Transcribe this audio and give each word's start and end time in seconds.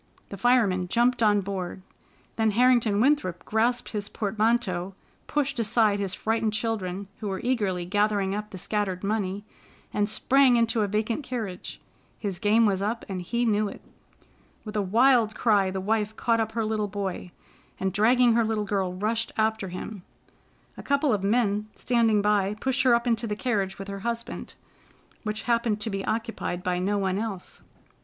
The 0.29 0.35
fireman 0.35 0.87
jumped 0.87 1.21
on, 1.21 1.41
board. 1.41 1.83
Then 2.35 2.49
Harrington 2.57 2.99
Winthrop 2.99 3.45
grasped 3.45 3.89
his 3.89 4.09
portmanteau, 4.09 4.95
pushed 5.27 5.59
aside 5.59 5.99
his 5.99 6.15
frightened 6.15 6.53
children, 6.53 7.07
who 7.19 7.27
were 7.27 7.39
eagerly 7.43 7.85
gathering 7.85 8.33
up 8.33 8.49
the 8.49 8.57
scattered 8.57 9.03
money, 9.03 9.45
and 9.93 10.09
sprang 10.09 10.55
into 10.57 10.81
a 10.81 10.87
vacant 10.87 11.23
carriage. 11.23 11.79
His 12.17 12.39
game 12.39 12.65
was 12.65 12.81
up 12.81 13.05
and 13.07 13.21
he 13.21 13.45
knew 13.45 13.69
it. 13.69 13.83
With 14.65 14.75
a 14.75 14.81
wild 14.81 15.35
cry, 15.35 15.69
the 15.69 15.79
wife 15.79 16.15
caught 16.15 16.39
up 16.39 16.53
her 16.53 16.65
little 16.65 16.87
boy, 16.87 17.29
and, 17.79 17.93
dragging 17.93 18.33
her 18.33 18.43
little 18.43 18.65
girl, 18.65 18.95
rushed 18.95 19.31
after 19.37 19.67
him. 19.69 20.01
A 20.77 20.81
couple 20.81 21.13
of 21.13 21.23
men 21.23 21.67
standing 21.75 22.23
by 22.23 22.55
pushed 22.59 22.81
her 22.81 22.95
up 22.95 23.05
into 23.05 23.27
the 23.27 23.35
carriage 23.35 23.77
with 23.77 23.87
her 23.87 23.99
husband, 23.99 24.55
which 25.21 25.43
happened 25.43 25.79
to 25.81 25.91
be 25.91 26.03
occupied 26.05 26.63
by 26.63 26.79
no 26.79 26.97
one 26.97 27.19
else. 27.19 27.61